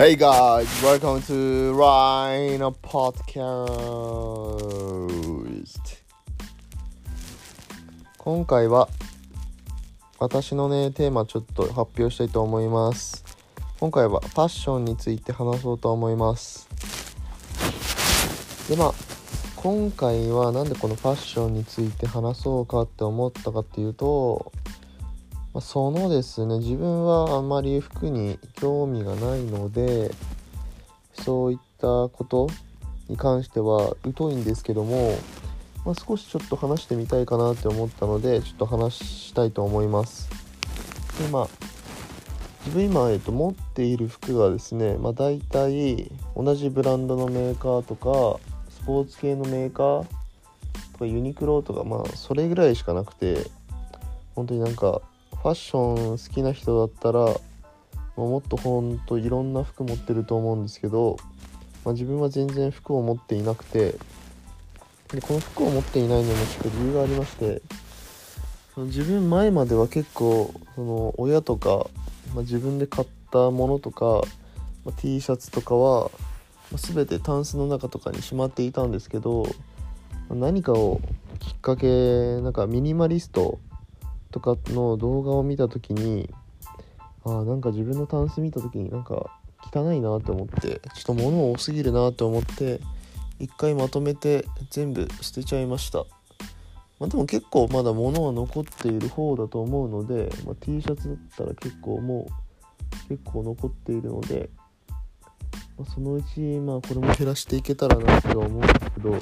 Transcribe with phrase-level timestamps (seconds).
[0.00, 3.66] Hey guys, welcome to Rhino Podcast.
[8.16, 8.88] 今回は
[10.18, 13.22] 私のねテーマちょっと発表したいと思います。
[13.78, 16.66] 今回はファッションについて話そうと思います。
[18.70, 18.94] でまあ
[19.56, 24.50] 今回はなんでこのファッションについて話そうかって思ったかっていうと、
[25.52, 30.12] まそのですね自分はあんまり服に興味がないので
[31.12, 32.48] そういったこと
[33.08, 35.18] に関しては疎いんですけども、
[35.84, 40.28] まあ、少しちょっと話してみたいかなって思ったのでちょっと話したいと思います。
[41.20, 41.48] でまあ
[42.66, 50.06] 自分今、えっと、持っている服がですね、まあ、大体同じブランドのメーカーとかスポーツ系のメーカー
[50.92, 53.50] とかユニクロとかまあそれぐらいしかなくて
[54.34, 55.00] 本当になんか
[55.42, 57.32] ファッション好きな人だったら、ま
[58.18, 61.16] あもっとほんといろんな服持ってると思うんですけど、
[61.84, 63.94] まあ、自分は全然服を持っていなくて
[65.12, 67.62] でこの服を持っていないのもちょっと理由がありまして
[68.76, 71.86] 自分前までは結構その親とか、
[72.34, 74.22] まあ、自分で買ったものとか、
[74.84, 76.10] まあ T シャツとかは、
[76.70, 79.46] まあ、全てタンスの中とかにしまっていたんですけど
[80.28, 81.00] 何かを
[81.38, 83.58] きっかけなんかミニマリスト
[84.30, 86.32] とかの動画を見た時に
[87.24, 89.30] あーなんか自分のタンス見た時になんか
[89.72, 92.80] 汚いなって思ってちょっと物多すぎるなって思って
[93.38, 96.04] 一回まとめて全部捨てちゃいました、
[96.98, 102.26] まあ、でも結構まだ物は残っている方だと思うので、まあ、T シャツだったら結構も
[103.06, 104.50] う結構残っているので、
[105.78, 109.16] まそのうちまあこれも減らしていけたらなとは思うんですけど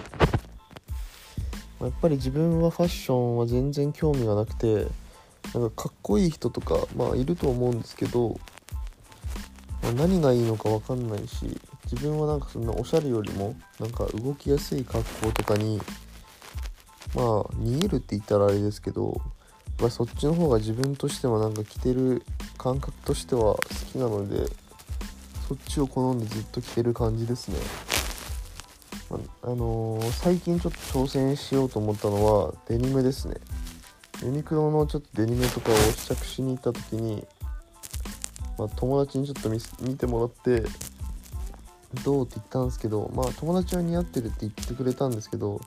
[1.80, 4.86] やっぱり自分はファッションは全然興味がなくて
[5.54, 8.38] なんかかっこいい人とかまあいると思うんですけど、
[9.82, 11.58] まあ何がいいのかわかんないし
[11.90, 15.80] 自分はなんかそんなおしゃれよりもなんか動きやすい格好とかに
[17.14, 19.20] まあ逃げるって言ったらあれですけど、
[19.80, 22.22] まあ、そっちの方が自分としてはなんか着てる
[22.58, 23.60] 感覚としては好
[23.92, 24.50] きなので
[25.48, 27.56] そっちを好んでずっと着てる感じですね。
[29.10, 33.36] あのー最近ちょっと挑戦しようと思ったのはデニムですね。
[34.22, 37.24] ユニクロのちょっとデニムとかを試着しに行った時に、
[38.58, 40.68] まあ、友達にちょっと見見てもらって
[42.04, 45.60] どうって言ったんですけどまあ友達は似合ってるって言ってくれたんですけど、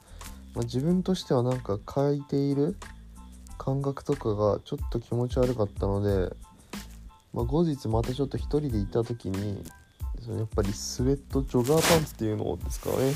[0.54, 2.76] まあ、自分としてはなんか履いている
[3.58, 6.36] 感覚とかがちょっと気持ち悪かったので、
[7.34, 9.64] まあ、後日またちょっと一人で行った時に
[10.22, 13.14] そのやっぱりスウェットジョガーパンツっていうのですかね。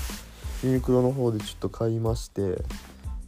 [0.63, 2.63] ユニクロの方でちょっと買いまして、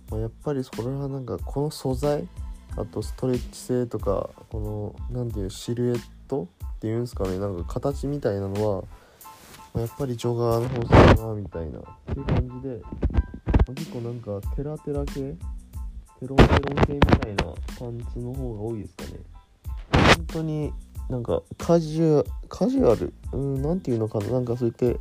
[0.09, 2.27] まあ、やっぱりそれはなんかこの素材
[2.75, 7.37] あとストレッチ性とかこの何ていうシルエットっていうんですかね。
[7.39, 8.83] なんか形みたいなのは、
[9.73, 12.81] まあやっぱりジョガーの方だなみたいなっていう感じで、
[13.67, 15.13] ま結構なんかテラテラ系
[16.19, 17.43] テロンテロン系みたいな
[17.77, 19.19] パンツの方が多いですかね。
[19.91, 20.73] 本当に
[21.09, 23.13] なんかカジュアカジュアル？
[23.31, 24.31] うんなんていうのかな？
[24.31, 24.99] なんかそう言って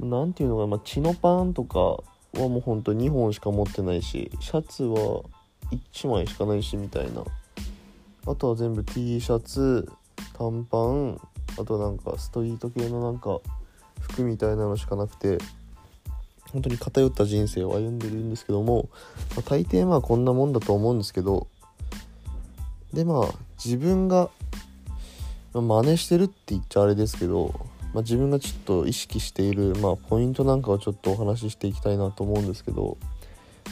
[0.00, 2.02] なんていうのかな、まあ、チノパンとかは
[2.34, 5.22] もうほんと2本しか持ってないしシャツは
[5.70, 7.24] 1枚しかないしみたいな。
[8.26, 9.90] あとは全部 T シャツ
[10.34, 11.20] 短パン
[11.58, 13.40] あとなんかストリート系のなんか
[13.98, 15.38] 服みたいなのしかなくて
[16.52, 18.90] 本当に偏った人生を歩んでるんですけども、
[19.36, 21.48] まあ、大抵まあこんなもんだと思うんですけど
[22.92, 23.34] でまあ
[23.64, 24.30] 自分が
[25.52, 27.54] まあ真似してるって言っちゃあれですけど、
[27.92, 32.96] まあ、自分がちょっと意識している、まあ、ポイントなんかをちょっとお話ししていきたいなと思うんですけど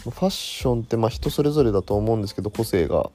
[0.05, 3.11] まあファッションってまあ人それぞれだと思うんですけど個性が。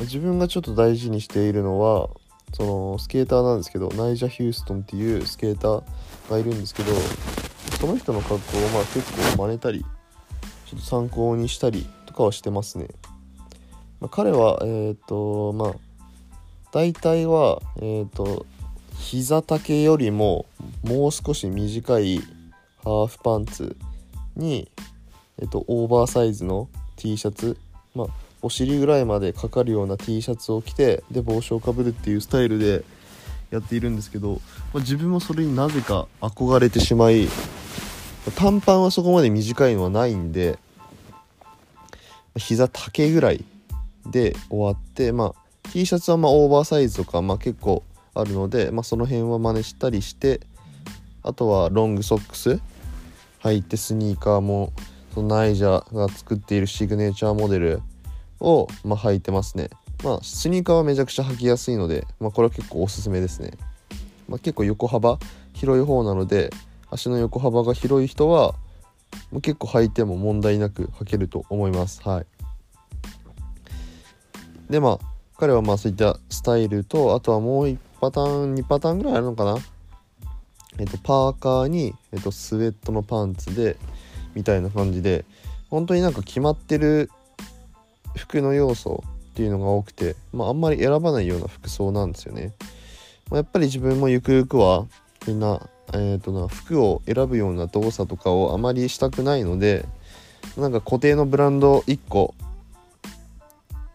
[0.00, 2.08] 自分がちょっと大事にしているのは
[2.54, 6.92] そのスケーターなんですけどナイジャ・ヒューストンっていうスケーターがいるんですけど
[7.78, 9.84] その人の格好をまあ結構真似たり
[10.66, 12.88] ちょっと参考にしたりとかはしてますね、
[14.02, 15.74] まあ、彼はえっ、とまあ
[16.72, 18.44] 大体はえっ、と
[18.98, 20.44] 膝丈よりも
[20.82, 22.18] もう少し短い
[22.82, 23.76] ハーフパンツ
[24.34, 24.68] に、
[25.38, 27.56] えっとオーバーサイズの T シャツ
[27.94, 28.06] まあ
[28.42, 32.82] お尻ぐらいまでかかるような T シャツを着てで帽子をかぶるっていうスタイルで
[33.52, 34.40] やっているんですけど、
[34.74, 37.28] まあ自分もそれになぜか憧れてしまい
[38.34, 40.58] 短パンはそこまで短いのはないんで
[42.36, 43.44] 膝丈ぐらい
[44.10, 47.82] で終わってまあ T シャツはまあオーバーサイズとかまあ結構
[48.14, 50.40] あるので、まあ、その辺は真似したりして
[51.22, 52.60] あとはロングソックス
[53.42, 54.72] 履いてスニーカーも
[55.14, 57.82] そのナイジャーが作っているシグネチャーモデル
[58.40, 59.70] を、まあ、履いてますね。
[60.02, 63.52] まあスニーカーはめちゃくちゃ履きやすいので、まあ、これは結構おすすめですね。
[64.28, 65.18] まあ、結構横幅
[65.52, 66.50] 広い方なので
[66.90, 68.54] 足の横幅が広い人は
[69.30, 72.02] もう結構履いても問題なく履けると思います。
[72.02, 72.26] はい。
[74.72, 75.06] でまあ
[75.38, 79.58] 彼はまあそういったスタイルとあとはもう1パターン2パターンぐらいあるのかな
[80.78, 83.76] えっとパーカーに、えっと、スウェットのパンツで
[84.34, 85.26] みたいな感じで
[85.68, 87.10] 本当になんか決まってる
[88.16, 92.52] 服の要素っていうのが多くて、まあ、あんまり選ばないような服装なんですよね。
[93.30, 94.86] まあ、やっぱり自分もゆくゆくは
[95.26, 99.86] みんな,、えーとな服を選ぶような動作とかをあまりしたくないので
[100.56, 102.34] なんか固定のブランド1個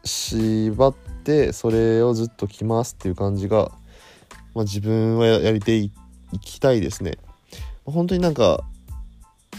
[0.07, 3.71] 縛ってそれをずっと着ますっていう感じが、
[4.56, 5.92] まあ、自分はやりてい
[6.42, 7.18] きたいですね。
[7.86, 8.63] 本当になんか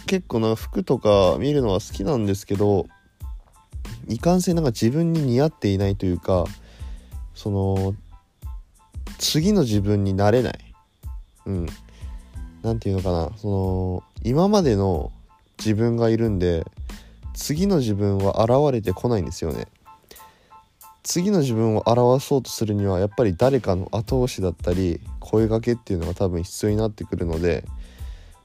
[0.06, 2.86] 結構な服とか見るのは好きなんですけど
[4.06, 6.44] いかんせんなんか自分に似合っていないというか
[7.34, 7.94] その
[9.18, 10.58] 次の自分になれない。
[11.46, 11.66] うん。
[12.62, 13.38] 何て言うのかな。
[13.38, 15.12] その今までの
[15.58, 16.64] 自分がいるんで
[17.34, 19.66] 次の自分は現れてこないんですよね。
[21.08, 27.64] 次の自分を表そうとするにはやっぱり誰かの後押しだったり声がけっていうのが多分必要になってくるので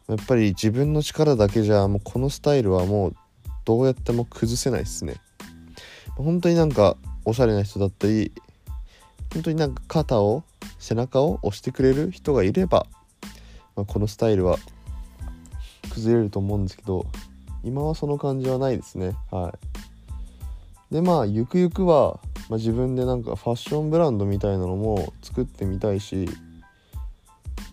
[0.08, 3.16] やっぱり自分の力だけじゃもうこのスタイルはもう
[3.66, 5.16] どうやっても崩せないですね。
[6.16, 6.96] 本当になんか
[7.26, 8.32] おしゃれな人だったり
[9.34, 10.46] 本当になんか肩を
[10.80, 12.88] 背中を押してくれる人がいれば、
[13.76, 14.58] まあ、このスタイルは
[15.90, 17.08] 崩れると思うんですけど
[17.66, 19.18] 今はその感じはないですね。
[19.32, 19.54] は
[20.90, 20.94] い。
[20.94, 26.28] でまあゆくゆくは、まあ、自分でなんかファッションブランドみたいなのも作ってみたいし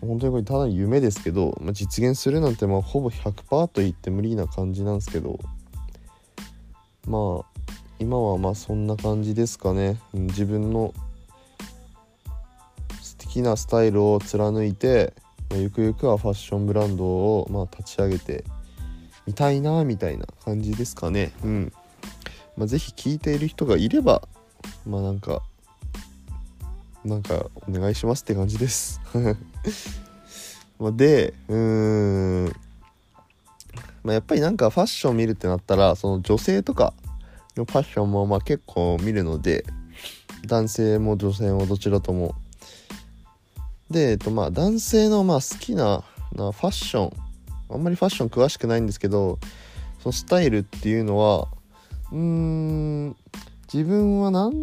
[0.01, 5.39] 本当にこれただ夢ですけど、まあ、実現するなんてまあほぼ100%と言って無理な感じなんですけど
[7.07, 7.51] まあ
[7.99, 10.91] 今はまあそんな感じですかね、自分の
[12.99, 15.13] 素敵なスタイルを貫いて、
[15.51, 18.43] まあ、ゆくゆくはファッションブランドをまあ立ち上げて
[19.27, 21.31] みたいなみたいな感じですかね。
[21.43, 21.73] うん。
[22.57, 24.23] まあ是非聞いている人がいれば
[24.85, 25.41] まあなんか
[27.03, 29.01] なんかお願いしますって感じです。
[30.79, 32.55] までうーん。
[34.03, 36.93] まあ、やっぱりなんかファッション見るってなったらその女性とか
[37.55, 39.63] のファッションもまあ結構見るので
[40.45, 42.35] 男性も女性もどちらとも。
[43.89, 46.03] で、えっと、まあ男性のまあ好きな
[46.33, 47.11] なファッション
[47.69, 49.37] あんまりファッション詳しくないんですけど
[49.99, 51.47] そのスタイルっていうのは
[52.11, 53.15] うーん
[53.73, 54.61] 自分はなん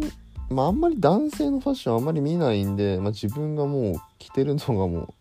[0.49, 5.15] まああんまり男性のファッションあんまり見ないんで、まあ、自分がもう着てるのがも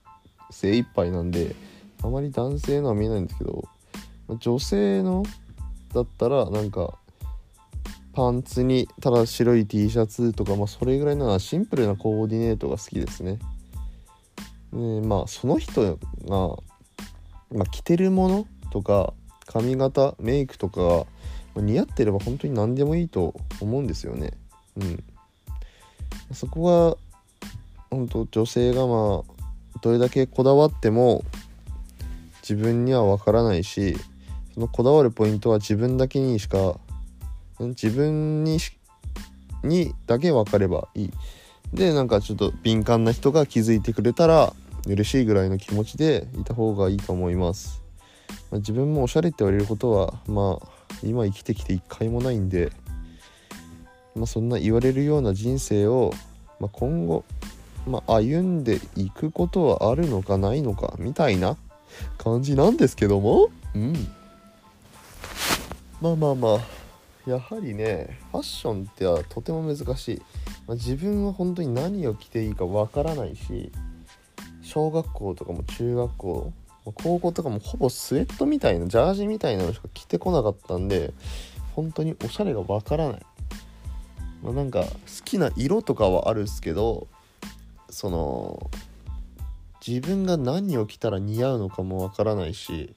[0.51, 1.55] う精一杯なんで
[2.03, 3.65] あまり男性のは見えないんですけど
[4.27, 5.23] ま女性の
[5.95, 6.99] だったらなんか
[8.13, 13.39] パンツにただ白い T シャツとか、まあ、それぐらいのシンプルなコーディネートが好きですね。
[14.73, 15.99] でまあその人が、
[17.51, 19.15] まあ、着てるものとか
[19.47, 21.07] 髪型メイクとかが
[21.61, 24.33] 似合ってれば本当に何でもいいと思うんですよね。
[24.77, 25.05] うん、
[26.33, 26.97] そこ
[27.91, 31.25] が本当女性がまあどれだけこだわっても
[32.43, 33.97] 自分には分からないし
[34.55, 36.79] そのこだわるポイントは自分だけにしか
[37.61, 38.59] 自分に
[39.65, 41.11] にだけ分かればいい。
[41.73, 44.55] でなんかちょっと敏感な人が気づいてくれたら
[44.87, 47.83] 嬉しいぐらいの気持ちでいた方がいいと思います、
[48.51, 52.73] まあ、自分もおしゃれって言われることはまあ今生きてきて一回もないんで、
[54.15, 56.13] まあ、そんな言われるような人生を、
[56.61, 57.25] まあ、今後、
[57.87, 61.57] まあ、歩んでいくことはあるのかないのかみたいな
[62.17, 63.51] 感じなんですけども。
[63.75, 63.95] うん。
[66.01, 66.79] まあまあまあ
[67.29, 70.23] やはりねファッションってはとても難しい、
[70.67, 73.73] まあ、自分は本当に何を着ていいかわからないし
[74.63, 76.53] 小学校とかも中学校
[76.93, 81.13] 高校とかもほぼスウェットみたいなジャージみたいなのしか着てこなかったんで
[81.75, 83.27] 本当におしゃれがわからない、
[84.43, 84.89] まあ、なんか好
[85.25, 87.09] きな色とかはあるっすけど
[87.91, 88.71] その
[89.87, 92.95] 自分が何を着たら似合うのかもわからないし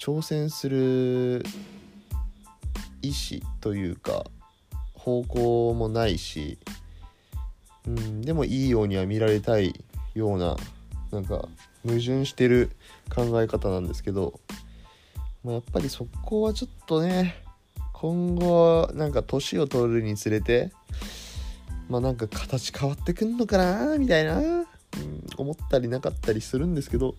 [0.00, 1.42] 挑戦する
[3.02, 4.24] 意思というか
[4.94, 6.58] 方向もないし、
[7.86, 9.84] うん、でもいいようには見られたい
[10.14, 10.56] ような
[11.10, 11.48] なんか
[11.86, 12.70] 矛盾してる
[13.14, 14.38] 考え方なんですけど、
[15.44, 17.42] まあ、やっぱりそこはちょっとね
[17.92, 20.70] 今後はなんか年を取るにつれて
[21.88, 24.66] まあなんか形変わってくんのかなみたいな、うん、
[25.36, 27.14] 思ったりなかったりするんですけど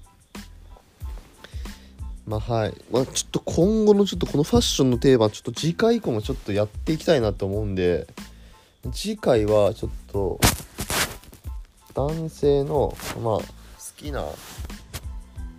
[2.27, 8.08] まあはい、まあ、ちょっと今後のちょっとこのファッションのテーマちょっと次回以降もちょっとやっていきたいなと思うんで
[8.91, 10.39] 次回はちょっと
[11.96, 13.58] 男性のまあ
[13.99, 14.25] きな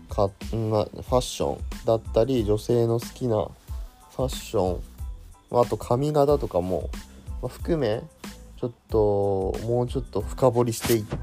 [0.08, 3.48] か、ま、ファッションだったり女性の好きな
[4.16, 4.80] ファッション
[5.52, 6.90] あと髪型とかも、
[7.42, 8.02] ま、含め
[8.58, 11.16] ちょっともうちょっと深掘りしていって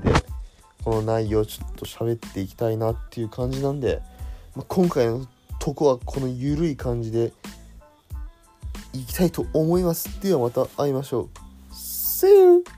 [0.84, 4.02] この内容ちょっと喋っていきたいなっていう感じなんで、
[4.56, 5.26] ま、今回の
[5.60, 7.34] とこはこの緩い感じで
[8.94, 11.30] いきたいと思いますではまた会いましょう
[11.74, 12.77] See you!